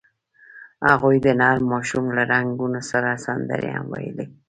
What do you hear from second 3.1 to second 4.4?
سندرې هم ویلې.